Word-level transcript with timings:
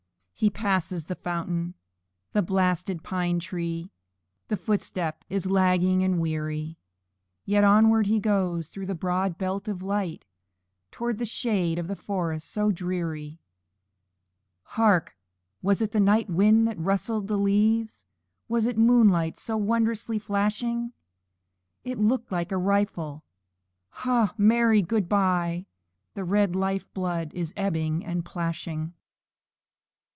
He 0.33 0.49
passes 0.49 1.05
the 1.05 1.13
fountain, 1.13 1.75
the 2.33 2.41
blasted 2.41 3.03
pine 3.03 3.37
tree, 3.37 3.91
And 4.49 4.57
his 4.57 4.65
footstep 4.65 5.23
is 5.29 5.51
lagging 5.51 6.01
and 6.01 6.19
weary; 6.19 6.79
Yet 7.45 7.63
onward 7.63 8.07
he 8.07 8.19
goes, 8.19 8.69
through 8.69 8.87
the 8.87 8.95
broad 8.95 9.37
belt 9.37 9.67
of 9.67 9.83
light, 9.83 10.25
Towards 10.89 11.19
the 11.19 11.27
shades 11.27 11.77
of 11.79 11.87
the 11.87 11.95
forest 11.95 12.49
so 12.49 12.71
dreary. 12.71 13.37
Hark! 14.63 15.15
was 15.61 15.79
it 15.79 15.91
the 15.91 15.99
night 15.99 16.27
wind 16.27 16.67
that 16.67 16.79
rustled 16.79 17.27
the 17.27 17.37
leaves? 17.37 18.07
Was 18.47 18.65
it 18.65 18.79
moonlight 18.79 19.37
so 19.37 19.57
wondrously 19.57 20.17
flashing? 20.17 20.91
It 21.83 21.99
looked 21.99 22.31
like 22.31 22.51
a 22.51 22.57
rifle: 22.57 23.23
"Ha! 23.89 24.33
Mary, 24.39 24.81
good 24.81 25.07
by!" 25.07 25.67
And 26.15 26.31
his 26.33 26.55
life 26.55 26.91
blood 26.95 27.31
is 27.35 27.53
ebbing 27.55 28.03
and 28.03 28.27
splashing. 28.27 28.95